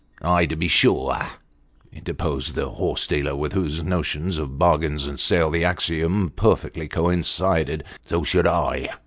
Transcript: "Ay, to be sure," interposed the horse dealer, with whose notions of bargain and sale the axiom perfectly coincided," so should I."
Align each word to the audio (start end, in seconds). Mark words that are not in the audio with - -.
"Ay, 0.23 0.47
to 0.47 0.55
be 0.55 0.67
sure," 0.67 1.19
interposed 1.93 2.55
the 2.55 2.69
horse 2.69 3.05
dealer, 3.05 3.35
with 3.35 3.53
whose 3.53 3.83
notions 3.83 4.39
of 4.39 4.57
bargain 4.57 4.97
and 5.07 5.19
sale 5.19 5.51
the 5.51 5.63
axiom 5.63 6.31
perfectly 6.35 6.87
coincided," 6.87 7.83
so 8.07 8.23
should 8.23 8.47
I." 8.47 8.89